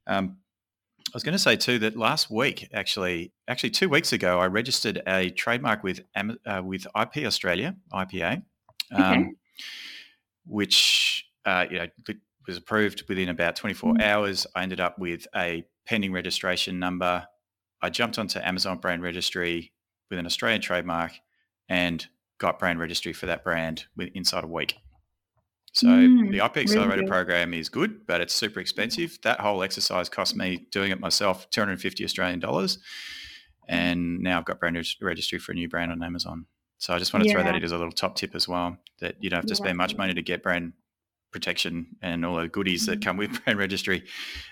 [0.08, 0.38] Um,
[1.12, 4.46] I was going to say too that last week, actually, actually two weeks ago, I
[4.46, 8.42] registered a trademark with uh, with IP Australia, IPA,
[8.92, 9.28] um, okay.
[10.46, 11.86] which uh, you know
[12.46, 14.02] was approved within about 24 mm-hmm.
[14.02, 14.46] hours.
[14.54, 17.26] I ended up with a pending registration number.
[17.82, 19.72] I jumped onto Amazon Brand Registry
[20.10, 21.12] with an Australian trademark
[21.68, 22.06] and
[22.38, 24.76] got brand registry for that brand inside a week.
[25.72, 29.18] So mm, the IP Accelerator really program is good, but it's super expensive.
[29.22, 32.78] That whole exercise cost me doing it myself 250 Australian dollars.
[33.68, 36.46] And now I've got brand registry for a new brand on Amazon.
[36.78, 37.34] So I just want to yeah.
[37.34, 39.52] throw that in as a little top tip as well that you don't have to
[39.52, 39.56] yeah.
[39.56, 40.72] spend much money to get brand
[41.32, 43.08] protection and all the goodies that mm-hmm.
[43.08, 44.04] come with brand registry.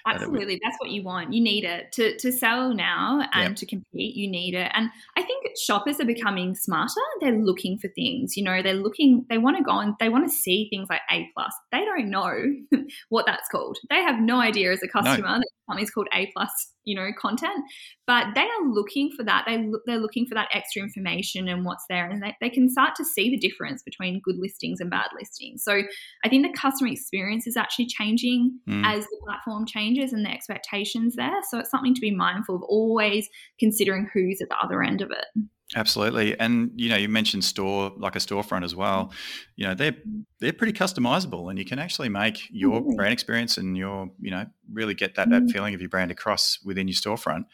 [0.07, 1.33] Absolutely, uh, that that's what you want.
[1.33, 3.57] You need it to to sell now and yep.
[3.57, 4.15] to compete.
[4.15, 7.01] You need it, and I think shoppers are becoming smarter.
[7.21, 8.37] They're looking for things.
[8.37, 9.25] You know, they're looking.
[9.29, 11.53] They want to go and they want to see things like A plus.
[11.73, 12.35] They don't know
[13.09, 13.79] what that's called.
[13.91, 15.39] They have no idea as a customer no.
[15.39, 16.51] that something's called A plus
[16.89, 17.65] you know content
[18.09, 19.45] but they are looking for that.
[19.47, 22.71] They look, they're looking for that extra information and what's there and they, they can
[22.71, 25.63] start to see the difference between good listings and bad listings.
[25.63, 25.83] So
[26.25, 28.83] i think the customer experience is actually changing mm.
[28.85, 31.43] as the platform changes and the expectations there.
[31.51, 33.29] So it's something to be mindful of always
[33.61, 35.27] considering who's at the other end of it
[35.77, 39.13] Absolutely, and you know, you mentioned store like a storefront as well.
[39.57, 39.97] You know, they're
[40.41, 42.97] they're pretty customizable, and you can actually make your mm-hmm.
[42.97, 45.49] brand experience and your you know really get that that mm-hmm.
[45.49, 47.45] feeling of your brand across within your storefront.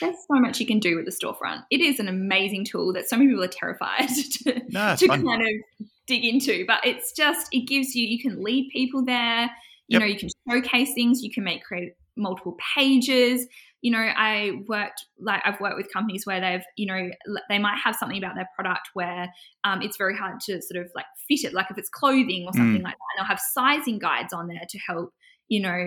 [0.00, 1.64] There's so much you can do with the storefront.
[1.72, 4.08] It is an amazing tool that so many people are terrified
[4.44, 5.48] to, no, to kind of
[6.06, 9.50] dig into, but it's just it gives you you can lead people there.
[9.88, 10.00] You yep.
[10.00, 13.46] know, you can showcase things, you can make creative multiple pages.
[13.82, 17.10] You know, I worked like I've worked with companies where they've, you know,
[17.50, 19.28] they might have something about their product where
[19.64, 22.52] um, it's very hard to sort of like fit it, like if it's clothing or
[22.54, 22.84] something mm.
[22.84, 23.18] like that.
[23.18, 25.12] And they'll have sizing guides on there to help,
[25.48, 25.86] you know,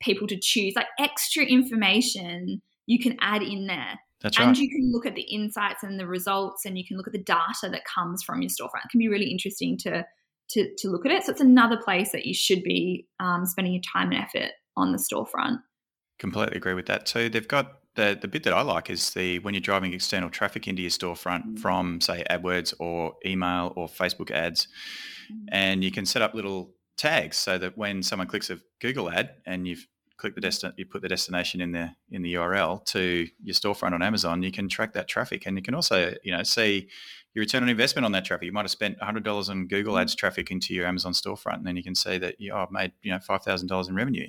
[0.00, 4.00] people to choose like extra information you can add in there.
[4.22, 4.48] That's right.
[4.48, 7.12] And you can look at the insights and the results, and you can look at
[7.12, 8.86] the data that comes from your storefront.
[8.86, 10.04] It can be really interesting to
[10.50, 11.24] to, to look at it.
[11.24, 14.92] So it's another place that you should be um, spending your time and effort on
[14.92, 15.62] the storefront.
[16.18, 17.28] Completely agree with that too.
[17.28, 20.68] They've got the the bit that I like is the when you're driving external traffic
[20.68, 21.56] into your storefront mm-hmm.
[21.56, 24.68] from say AdWords or email or Facebook ads,
[25.30, 25.46] mm-hmm.
[25.52, 29.30] and you can set up little tags so that when someone clicks a Google ad
[29.46, 29.86] and you've
[30.16, 33.92] click the destin you put the destination in the in the URL to your storefront
[33.92, 36.88] on Amazon, you can track that traffic and you can also, you know, see
[37.36, 38.46] your return on investment on that traffic.
[38.46, 40.00] You might have spent $100 on Google mm.
[40.00, 42.70] Ads traffic into your Amazon storefront, and then you can see that you, oh, I've
[42.70, 44.28] made you know $5,000 in revenue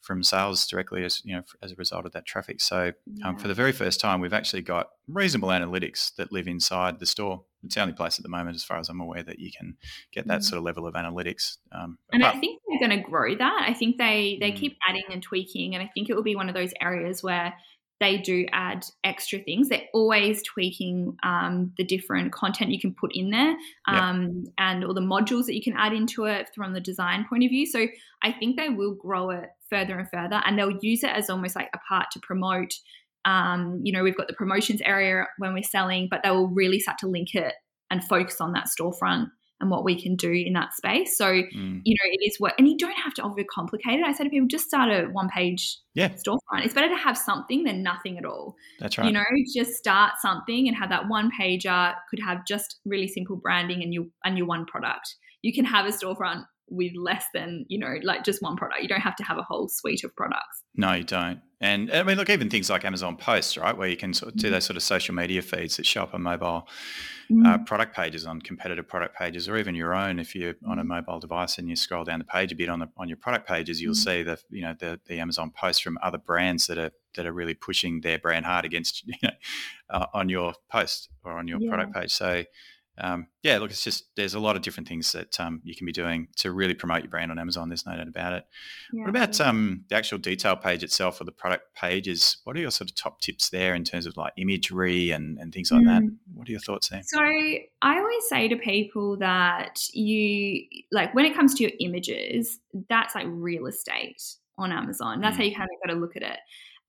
[0.00, 2.60] from sales directly as you know as a result of that traffic.
[2.60, 3.28] So yeah.
[3.28, 7.06] um, for the very first time, we've actually got reasonable analytics that live inside the
[7.06, 7.42] store.
[7.64, 9.76] It's the only place at the moment, as far as I'm aware, that you can
[10.12, 10.44] get that mm.
[10.44, 11.56] sort of level of analytics.
[11.72, 13.64] Um, and I think they're going to grow that.
[13.66, 14.56] I think they they mm.
[14.56, 17.52] keep adding and tweaking, and I think it will be one of those areas where
[18.00, 19.68] they do add extra things.
[19.68, 23.56] They're always tweaking um, the different content you can put in there
[23.86, 24.52] um, yep.
[24.58, 27.50] and all the modules that you can add into it from the design point of
[27.50, 27.66] view.
[27.66, 27.86] So
[28.22, 31.56] I think they will grow it further and further, and they'll use it as almost
[31.56, 32.72] like a part to promote.
[33.24, 36.78] Um, you know, we've got the promotions area when we're selling, but they will really
[36.78, 37.54] start to link it
[37.90, 39.28] and focus on that storefront
[39.60, 41.16] and what we can do in that space.
[41.16, 41.80] So, mm.
[41.84, 44.04] you know, it is what, and you don't have to overcomplicate it.
[44.04, 46.10] I say to people, just start a one page yeah.
[46.10, 46.64] storefront.
[46.64, 48.54] It's better to have something than nothing at all.
[48.78, 49.06] That's right.
[49.06, 53.36] You know, just start something and have that one pager, could have just really simple
[53.36, 55.16] branding and your, and your one product.
[55.42, 58.88] You can have a storefront with less than you know like just one product you
[58.88, 62.16] don't have to have a whole suite of products no you don't and i mean
[62.16, 64.54] look even things like amazon posts right where you can sort of do mm-hmm.
[64.54, 66.68] those sort of social media feeds that show up on mobile
[67.30, 67.46] mm.
[67.46, 70.82] uh, product pages on competitive product pages or even your own if you're on a
[70.82, 70.88] mm-hmm.
[70.88, 73.46] mobile device and you scroll down the page a bit on the on your product
[73.46, 74.04] pages you'll mm.
[74.04, 77.32] see the you know the, the amazon posts from other brands that are that are
[77.32, 79.30] really pushing their brand hard against you know
[79.90, 81.68] uh, on your post or on your yeah.
[81.68, 82.44] product page so
[83.00, 85.86] um, yeah, look, it's just there's a lot of different things that um, you can
[85.86, 87.68] be doing to really promote your brand on Amazon.
[87.68, 88.44] There's no doubt about it.
[88.92, 89.02] Yeah.
[89.02, 92.38] What about um, the actual detail page itself or the product pages?
[92.44, 95.52] What are your sort of top tips there in terms of like imagery and, and
[95.52, 95.86] things like mm.
[95.86, 96.02] that?
[96.34, 97.02] What are your thoughts there?
[97.04, 102.58] So I always say to people that you like when it comes to your images,
[102.88, 104.22] that's like real estate
[104.58, 105.20] on Amazon.
[105.20, 105.38] That's mm.
[105.38, 106.38] how you kind of got to look at it.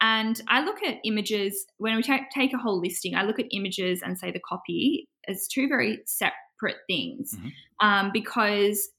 [0.01, 3.15] And I look at images when we take, take a whole listing.
[3.15, 7.85] I look at images and say the copy as two very separate things mm-hmm.
[7.85, 8.89] um, because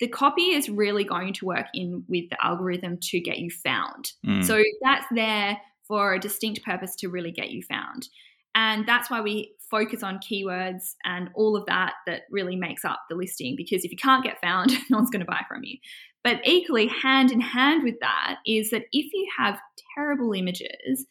[0.00, 4.12] the copy is really going to work in with the algorithm to get you found.
[4.26, 4.44] Mm.
[4.44, 8.08] So that's there for a distinct purpose to really get you found.
[8.54, 13.00] And that's why we focus on keywords and all of that that really makes up
[13.10, 15.76] the listing because if you can't get found, no one's going to buy from you.
[16.26, 19.60] But equally, hand in hand with that is that if you have
[19.94, 21.06] terrible images,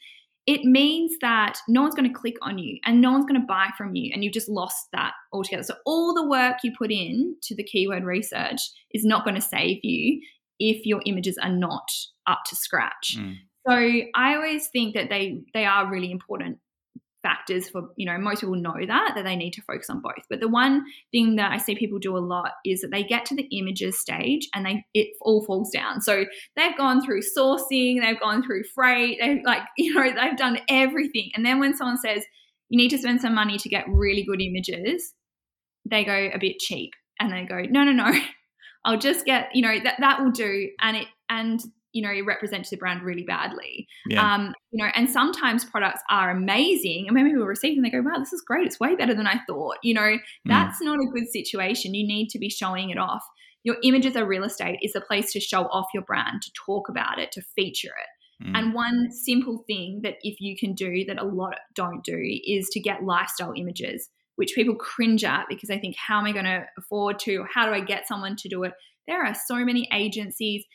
[0.46, 3.48] it means that no one's going to click on you and no one's going to
[3.48, 5.64] buy from you and you've just lost that altogether.
[5.64, 8.60] So all the work you put in to the keyword research
[8.92, 10.20] is not going to save you
[10.60, 11.88] if your images are not
[12.28, 13.16] up to scratch.
[13.18, 13.36] Mm.
[13.66, 13.74] So
[14.16, 16.58] I always think that they they are really important
[17.26, 20.24] factors for you know most people know that that they need to focus on both.
[20.30, 23.26] But the one thing that i see people do a lot is that they get
[23.26, 26.02] to the images stage and they it all falls down.
[26.02, 30.60] So they've gone through sourcing they've gone through freight they've like you know they've done
[30.70, 31.32] everything.
[31.36, 32.24] And then when someone says
[32.70, 35.14] you need to spend some money to get really good images
[35.90, 38.12] they go a bit cheap and they go no no no.
[38.86, 40.70] I'll just get you know that that will do.
[40.80, 41.60] And it and
[41.96, 43.88] you know you represent the brand really badly.
[44.08, 44.36] Yeah.
[44.36, 48.02] um you know and sometimes products are amazing and when people receive them they go
[48.02, 48.68] wow this is great.
[48.68, 49.78] It's way better than i thought.
[49.82, 50.20] You know mm.
[50.46, 51.96] that's not a good situation.
[51.96, 53.24] You need to be showing it off.
[53.64, 56.90] Your images are real estate is a place to show off your brand to talk
[56.90, 58.46] about it to feature it.
[58.46, 58.52] Mm.
[58.54, 62.68] and one simple thing that if you can do that a lot don't do is
[62.74, 66.44] to get lifestyle images which people cringe at because they think how am i going
[66.44, 68.74] to afford to or how do i get someone to do it?
[69.08, 70.66] There are so many agencies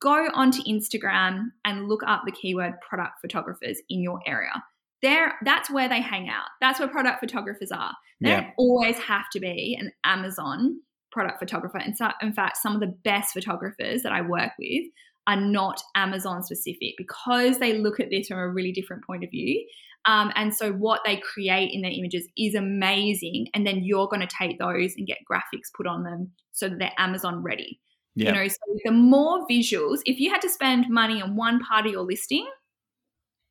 [0.00, 4.62] go onto Instagram and look up the keyword product photographers in your area.
[5.02, 6.48] There, that's where they hang out.
[6.60, 7.92] That's where product photographers are.
[8.20, 8.40] They yeah.
[8.40, 10.80] don't always have to be an Amazon
[11.12, 11.78] product photographer.
[11.78, 14.84] And so, in fact, some of the best photographers that I work with
[15.26, 19.30] are not Amazon specific because they look at this from a really different point of
[19.30, 19.66] view.
[20.04, 23.48] Um, and so, what they create in their images is amazing.
[23.54, 26.78] And then you're going to take those and get graphics put on them so that
[26.78, 27.80] they're Amazon ready.
[28.16, 28.30] Yeah.
[28.30, 31.86] You know, so the more visuals, if you had to spend money on one part
[31.86, 32.48] of your listing,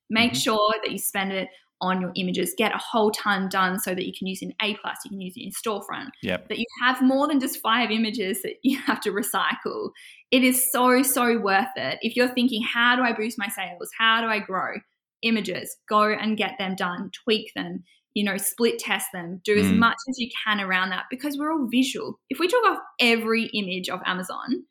[0.10, 0.44] make Mhm.
[0.44, 1.50] sure that you spend it
[1.82, 2.54] on your images.
[2.58, 5.22] Get a whole ton done so that you can use in A plus, you can
[5.22, 6.10] use it in storefront.
[6.24, 6.48] Yep.
[6.50, 9.92] That you have more than just five images that you have to recycle.
[10.32, 12.00] It is so, so worth it.
[12.02, 13.90] If you're thinking, how do I boost my sales?
[13.98, 14.76] How do I grow?
[15.22, 17.84] Images, go and get them done, tweak them,
[18.16, 19.78] you know, split test them, do as Mm.
[19.78, 22.20] much as you can around that because we're all visual.
[22.30, 24.64] If we took off every image of Amazon,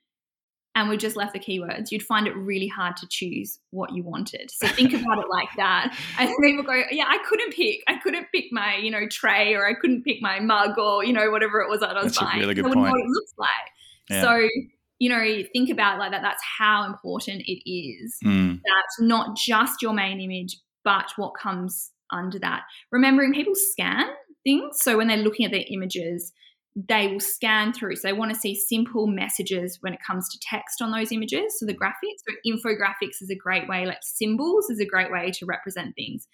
[0.76, 4.02] and we just left the keywords, you'd find it really hard to choose what you
[4.02, 4.50] wanted.
[4.50, 5.96] So think about it like that.
[6.18, 7.83] And people go, yeah, I couldn't pick.
[7.87, 11.12] I couldn't pick my, you know, tray or I couldn't pick my mug or, you
[11.12, 12.40] know, whatever it was that I was That's a buying.
[12.40, 13.50] really good I wouldn't know what it looks like.
[14.11, 14.22] Yeah.
[14.22, 14.48] So,
[14.98, 16.22] you know, think about it like that.
[16.22, 18.61] That's how important it is Mm.
[18.64, 22.62] that not just your main image, but what comes under that.
[22.90, 24.06] Remembering people scan
[24.44, 24.78] things.
[24.80, 26.32] So when they're looking at their images,
[26.76, 27.96] they will scan through.
[27.96, 31.58] So they want to see simple messages when it comes to text on those images.
[31.58, 35.30] So the graphics, so infographics is a great way, like symbols is a great way
[35.30, 36.26] to represent things.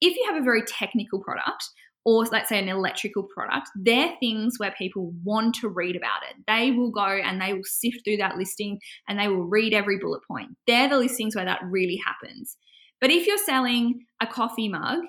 [0.00, 1.64] If you have a very technical product,
[2.04, 6.36] or let's say an electrical product, they're things where people want to read about it.
[6.46, 9.98] They will go and they will sift through that listing and they will read every
[9.98, 10.50] bullet point.
[10.68, 12.56] They're the listings where that really happens.
[13.00, 15.00] But if you're selling a coffee mug,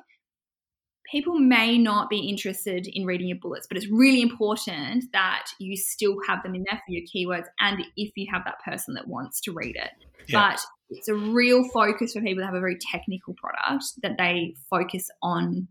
[1.12, 5.76] people may not be interested in reading your bullets, but it's really important that you
[5.78, 9.08] still have them in there for your keywords and if you have that person that
[9.08, 9.92] wants to read it.
[10.28, 10.52] Yeah.
[10.52, 14.56] But it's a real focus for people that have a very technical product that they
[14.70, 15.68] focus on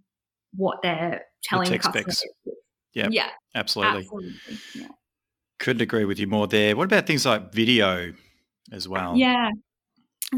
[0.54, 2.02] what they're telling the, tech customer.
[2.12, 2.24] specs.
[2.94, 3.08] Yep.
[3.12, 4.00] Yeah, Absolutely.
[4.00, 4.34] absolutely.
[4.74, 4.88] Yeah.
[5.58, 6.74] Couldn't agree with you more there.
[6.76, 8.12] What about things like video
[8.72, 9.16] as well?
[9.16, 9.50] Yeah.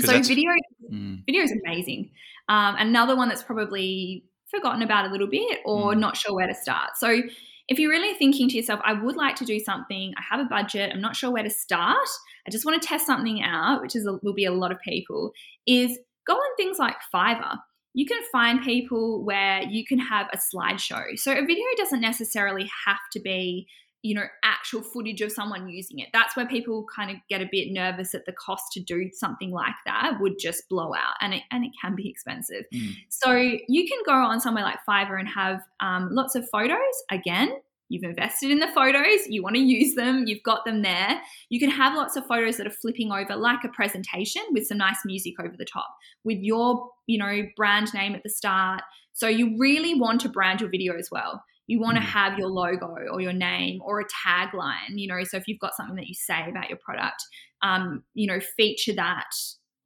[0.00, 0.50] So video
[0.92, 1.24] Mm.
[1.26, 2.10] video is amazing.
[2.48, 5.98] Um, another one that's probably forgotten about a little bit or Mm.
[5.98, 6.96] not sure where to start.
[6.96, 7.22] So
[7.68, 10.48] if you're really thinking to yourself, I would like to do something, I have a
[10.48, 12.08] budget, I'm not sure where to start,
[12.46, 14.80] I just want to test something out, which is a, will be a lot of
[14.80, 15.32] people,
[15.66, 17.58] is go on things like Fiverr.
[17.94, 21.18] You can find people where you can have a slideshow.
[21.18, 23.66] So a video doesn't necessarily have to be
[24.02, 26.08] you know actual footage of someone using it.
[26.12, 29.50] That's where people kind of get a bit nervous that the cost to do something
[29.50, 32.64] like that would just blow out and it, and it can be expensive.
[32.74, 32.94] Mm.
[33.08, 36.78] so you can go on somewhere like fiverr and have um, lots of photos.
[37.10, 37.56] Again
[37.90, 41.20] you've invested in the photos you want to use them you've got them there.
[41.48, 44.78] You can have lots of photos that are flipping over like a presentation with some
[44.78, 45.88] nice music over the top
[46.24, 48.82] with your you know brand name at the start.
[49.14, 52.06] So you really want to brand your video as well you want to Mhm.
[52.06, 55.76] have your logo or your name or a tagline you know so if you've got
[55.76, 57.22] something that you say about your product
[57.62, 59.30] um, you know feature that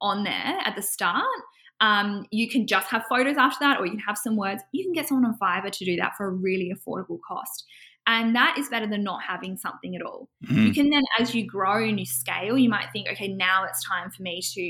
[0.01, 1.23] on there at the start.
[1.81, 4.61] Um, you can just have photos after that or you can have some words.
[4.71, 7.65] You can get someone on fiverr to do that for a really affordable cost.
[8.05, 10.29] And that is better than not having something at all.
[10.45, 10.67] Mm.
[10.67, 13.83] you can then as you grow and you scale you might think okay now it's
[13.87, 14.61] time for me to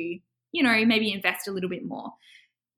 [0.51, 2.11] you know maybe invest a little bit more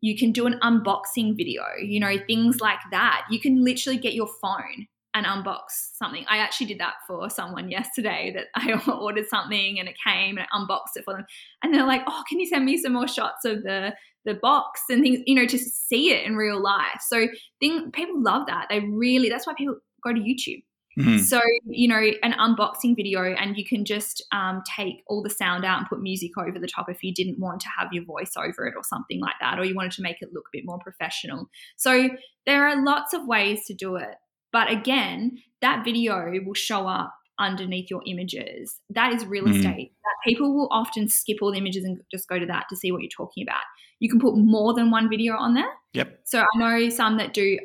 [0.05, 3.25] you can do an unboxing video you know things like that.
[3.29, 5.61] You can literally get your phone and unbox
[5.93, 6.25] something.
[6.27, 10.45] I actually did that for someone yesterday that i ordered something and it came and
[10.51, 11.25] i unboxed it for them.
[11.63, 13.93] And they're like oh can you send me some more shots of the
[14.25, 14.81] the box?
[14.89, 17.01] and things you know to see it in real life.
[17.07, 17.27] So
[17.59, 18.67] thing people love that.
[18.69, 20.63] They really that's why people go to youtube
[20.97, 21.19] Mm.
[21.19, 25.65] so, you know, an unboxing video, and you can just um, take all the sound
[25.65, 28.31] out and put music over the top if you didn't want to have your voice
[28.37, 30.63] over it or something like that, or you wanted to make it look a bit
[30.65, 31.49] more professional.
[31.75, 32.09] So,
[32.45, 34.15] there are lots of ways to do it.
[34.53, 38.79] But again, that video will show up underneath your images.
[38.89, 39.55] That is real Mm.
[39.57, 39.91] estate.
[40.23, 43.01] People will often skip all the images and just go to that to see what
[43.01, 43.63] you're talking about.
[43.99, 45.69] You can put more than one video on there.
[45.93, 46.21] Yep.
[46.23, 47.59] So I know some that do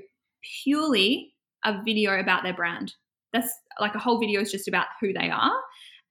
[0.65, 2.95] purely a video about their brand.
[3.33, 5.53] That's like a whole video is just about who they are.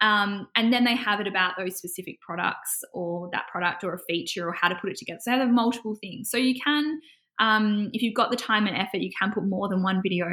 [0.02, 4.00] Um, and then they have it about those specific products or that product or a
[4.08, 5.20] feature or how to put it together.
[5.22, 6.30] So they have multiple things.
[6.32, 7.02] So you can,
[7.40, 10.28] um, if you've got the time and effort, you can put more than one video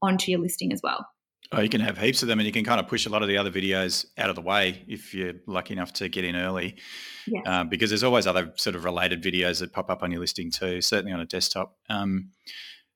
[0.00, 1.06] onto your listing as well.
[1.54, 3.20] Oh, you can have heaps of them, and you can kind of push a lot
[3.20, 6.34] of the other videos out of the way if you're lucky enough to get in
[6.34, 6.76] early.
[7.26, 7.42] Yes.
[7.46, 10.50] Um, because there's always other sort of related videos that pop up on your listing
[10.50, 11.76] too, certainly on a desktop.
[11.90, 12.30] Um,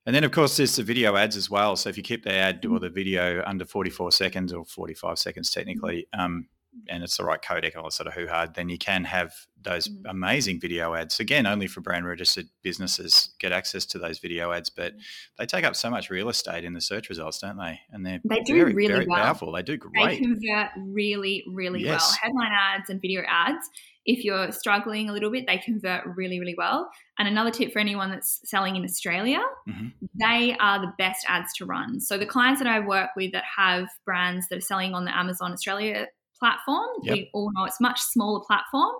[0.07, 1.77] and then, of course, there's the video ads as well.
[1.77, 5.51] So if you keep the ad or the video under 44 seconds or 45 seconds
[5.51, 6.49] technically, um,
[6.89, 9.89] and it's the right codec or sort of who hard, then you can have those
[9.89, 10.03] Mhm.
[10.11, 11.19] amazing video ads.
[11.19, 14.93] Again, only for brand registered businesses get access to those video ads, but
[15.39, 17.81] they take up so much real estate in the search results, don't they?
[17.91, 19.25] And they're They do very, really very well.
[19.25, 19.53] powerful.
[19.53, 20.05] They do great.
[20.07, 21.99] They convert really, really well.
[22.23, 23.69] Headline ads and video ads,
[24.07, 26.89] if you're struggling a little bit, they convert really, really well.
[27.19, 29.93] And another tip for anyone that's selling in Australia, Mhm.
[30.15, 32.01] they are the best ads to run.
[32.01, 35.17] So the clients that I work with that have brands that are selling on the
[35.17, 36.07] Amazon Australia
[36.39, 36.89] platform.
[37.03, 37.15] Yep.
[37.15, 38.95] We all know it's much smaller platform.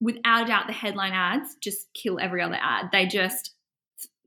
[0.00, 2.90] Without a doubt, the headline ads just kill every other ad.
[2.92, 3.54] They just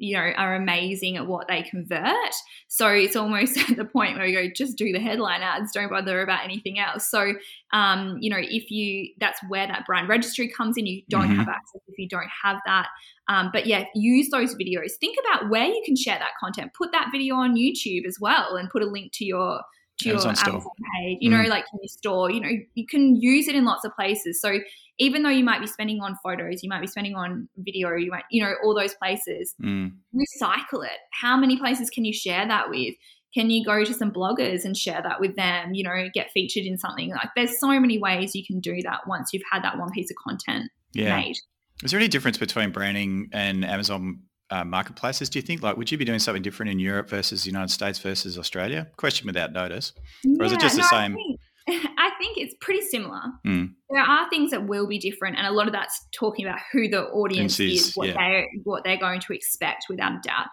[0.03, 2.33] you know are amazing at what they convert
[2.67, 5.89] so it's almost at the point where we go just do the headline ads don't
[5.89, 7.33] bother about anything else so
[7.71, 11.37] um, you know if you that's where that brand registry comes in you don't Mhm.
[11.37, 12.87] have access if you don't have that
[13.29, 16.91] um, but yeah use those videos think about where you can share that content put
[16.91, 19.61] that video on youtube as well and put a link to your
[19.99, 20.49] to Amazon your store.
[20.53, 21.49] Amazon page, you know, Mm.
[21.49, 24.41] like in your store, you know, you can use it in lots of places.
[24.41, 24.57] So
[24.99, 28.11] even though you might be spending on photos, you might be spending on video, you
[28.11, 29.93] might, you know, all those places, Mm.
[30.15, 30.99] recycle it.
[31.11, 32.93] How many places can you share that with?
[33.33, 35.73] Can you go to some bloggers and share that with them?
[35.73, 37.09] You know, get featured in something.
[37.09, 40.11] Like there's so many ways you can do that once you've had that one piece
[40.11, 41.15] of content Yeah.
[41.19, 41.37] made.
[41.83, 44.19] Is there any difference between branding and Amazon
[44.51, 45.29] uh, marketplaces?
[45.29, 47.71] Do you think like would you be doing something different in Europe versus the United
[47.71, 48.87] States versus Australia?
[48.97, 49.93] Question without notice.
[50.39, 51.17] Or is it just the I same?
[51.69, 53.21] I think it's pretty similar.
[53.45, 53.73] Mm.
[53.89, 56.87] There are things that will be different, and a lot of that's talking about who
[56.87, 58.15] the audience Is, is, what yeah.
[58.17, 60.47] they what they're going to expect, without a doubt.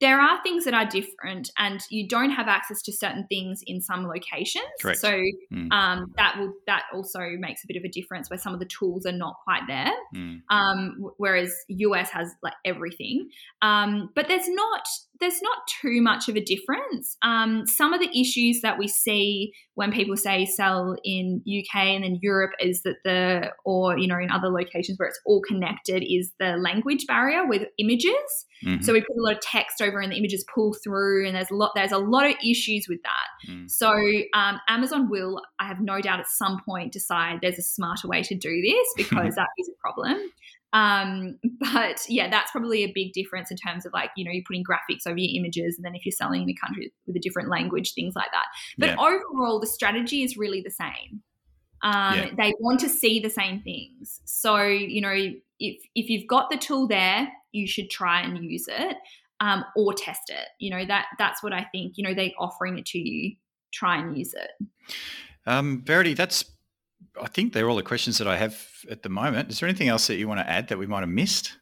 [0.00, 3.80] There are things that are different, and you don't have access to certain things in
[3.80, 4.64] some locations.
[4.82, 4.98] Correct.
[5.00, 5.20] So
[5.52, 5.72] Mm.
[5.72, 8.66] um, that will that also makes a bit of a difference where some of the
[8.66, 9.92] tools are not quite there.
[10.16, 10.40] Mm.
[10.50, 13.28] um, whereas US has like everything.
[13.62, 14.82] Um, but there's not
[15.20, 17.16] there's not too much of a difference.
[17.22, 22.04] Um, some of the issues that we see when people say sell in UK and
[22.04, 26.04] then Europe is that the or you know in other locations where it's all connected
[26.08, 28.46] is the language barrier with images.
[28.64, 28.82] Mhm.
[28.82, 31.50] So we put a lot of text over and the images pull through, and there's
[31.50, 33.52] a lot there's a lot of issues with that.
[33.52, 33.70] Mm.
[33.70, 33.92] So
[34.34, 38.22] um, Amazon will, I have no doubt, at some point decide there's a smarter way
[38.22, 40.30] to do this because that is a problem.
[40.72, 44.44] Um, but yeah, that's probably a big difference in terms of like you know you're
[44.46, 47.20] putting graphics over your images, and then if you're selling in a country with a
[47.20, 48.46] different language, things like that.
[48.78, 48.96] But Yeah.
[48.98, 51.22] overall, the strategy is really the same.
[51.82, 52.30] Um, Yeah.
[52.36, 54.20] They want to see the same things.
[54.24, 55.14] So you know
[55.58, 58.96] if if you've got the tool there, you should try and use it
[59.40, 60.48] um, or test it.
[60.58, 61.94] You know that that's what I think.
[61.96, 63.36] You know they're offering it to you.
[63.72, 64.50] Try and use it.
[65.46, 66.44] Um, Verity, that's.
[67.22, 69.50] I think they're all the questions that I have at the moment.
[69.50, 71.52] Is there anything else that you want to add that we might have missed?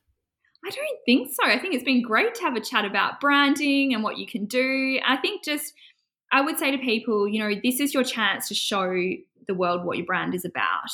[0.64, 1.48] I don't think so.
[1.48, 4.46] I think it's been great to have a chat about branding and what you can
[4.46, 4.98] do.
[5.06, 5.72] I think just
[6.32, 8.92] I would say to people, you know, this is your chance to show
[9.46, 10.90] the world what your brand is about.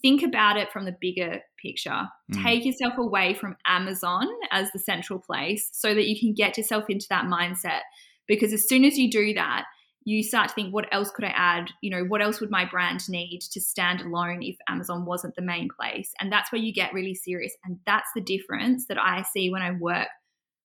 [0.00, 2.08] Think about it from the bigger picture.
[2.32, 2.42] Mm.
[2.42, 6.84] Take yourself away from Amazon as the central place so that you can get yourself
[6.88, 7.80] into that mindset.
[8.26, 9.64] Because as soon as you do that,
[10.04, 11.70] you start to think, what else could I add?
[11.82, 15.42] You know, what else would my brand need to stand alone if Amazon wasn't the
[15.42, 16.12] main place?
[16.20, 17.52] And that's where you get really serious.
[17.64, 20.08] And that's the difference that I see when I work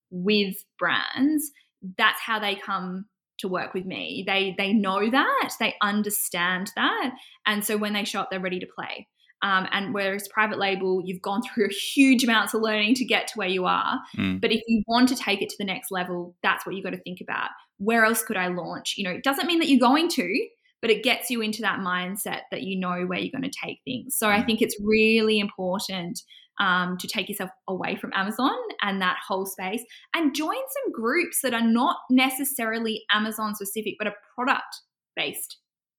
[0.09, 1.51] with brands.
[1.97, 3.05] That's how they come
[3.39, 4.23] to work with me.
[4.25, 7.11] They they know that, they understand that.
[7.45, 9.07] And so when they show up, they're ready to play.
[9.41, 13.33] Um, and whereas private label, you've gone through huge amounts of learning to get to
[13.35, 13.99] where you are.
[14.17, 14.39] Mm.
[14.39, 16.91] But if you want to take it to the next level, that's what you've got
[16.91, 17.49] to think about.
[17.77, 18.95] Where else could I launch?
[18.97, 20.47] You know, it doesn't mean that you're going to,
[20.81, 23.79] but it gets you into that mindset that you know where you're going to take
[23.85, 24.15] things.
[24.17, 24.45] So I Mm.
[24.45, 26.21] think it's really important
[26.59, 31.41] um, to take yourself away from Amazon and that whole space and join some groups
[31.41, 34.81] that are not necessarily Amazon specific, but are product
[35.15, 35.57] based.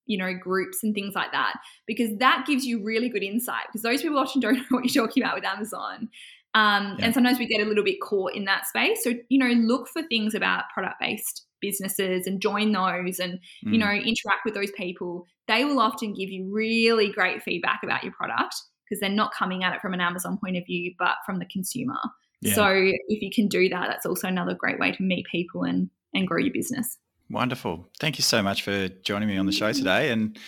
[0.09, 3.64] You know, groups and things like that, because that gives you really good insight.
[3.66, 6.09] Because those people often don't know what you're talking about with Amazon.
[6.55, 7.07] Um, Yeah.
[7.07, 9.03] And sometimes we get a little bit caught in that space.
[9.03, 13.72] So, you know, look for things about product based businesses and join those and, you
[13.72, 13.78] Mm.
[13.78, 15.26] know, interact with those people.
[15.48, 18.54] They will often give you really great feedback about your product
[18.84, 21.46] because they're not coming at it from an Amazon point of view, but from the
[21.46, 21.98] consumer.
[22.42, 22.54] Yeah.
[22.54, 25.88] So, if you can do that, that's also another great way to meet people and,
[26.14, 26.98] and grow your business.
[27.30, 27.88] Wonderful.
[27.98, 30.11] Thank you so much for joining me on the show today.
[30.11, 30.38] And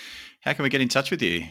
[0.40, 1.46] how can we get in touch with you?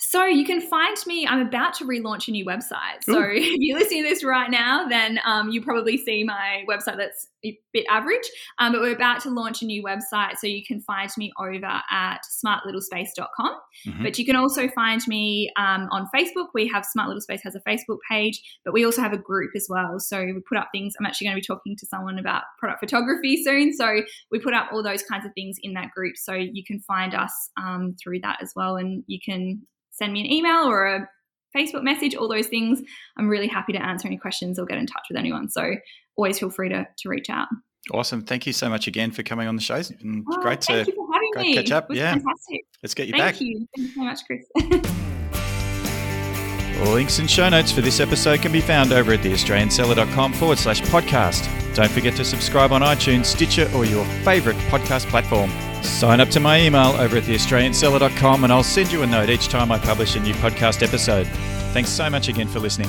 [0.00, 1.26] So you can find me.
[1.26, 3.02] I'm about to relaunch a new website.
[3.02, 3.32] So Ooh.
[3.32, 7.28] if you're listening to this right now, then um, you probably see my website that's
[7.44, 8.26] a bit average.
[8.58, 11.82] Um, but we're about to launch a new website, so you can find me over
[11.90, 13.60] at smartlittlespace.com.
[13.86, 14.02] Mhm.
[14.02, 16.46] But you can also find me um, on Facebook.
[16.54, 19.50] We have Smart Little Space has a Facebook page, but we also have a group
[19.56, 19.98] as well.
[19.98, 20.94] So we put up things.
[20.98, 23.72] I'm actually going to be talking to someone about product photography soon.
[23.72, 26.16] So we put up all those kinds of things in that group.
[26.16, 29.62] So you can find us um, through that as well, and you can
[29.98, 31.08] send me an email or a
[31.56, 32.80] Facebook message, all those things.
[33.18, 35.48] I'm really happy to answer any questions or get in touch with anyone.
[35.50, 35.72] So
[36.16, 37.48] always feel free to, to reach out.
[37.92, 38.22] Awesome.
[38.22, 39.76] Thank you so much again for coming on the show.
[40.00, 41.54] And Oh, great thank to you for having great me.
[41.54, 41.86] catch up.
[41.90, 42.12] Yeah.
[42.12, 42.60] fantastic.
[42.82, 43.40] let's get you Thank back.
[43.40, 43.66] you.
[43.76, 44.44] Thank you so much, Chris.
[46.80, 50.58] All links and show notes for this episode can be found over at theaustralianseller.com forward
[50.58, 51.48] slash podcast.
[51.74, 55.50] Don't forget to subscribe on iTunes, Stitcher, or your favourite podcast platform.
[55.82, 59.48] Sign up to my email over at theaustralianseller.com and I'll send you a note each
[59.48, 61.26] time I publish a new podcast episode.
[61.72, 62.88] Thanks so much again for listening.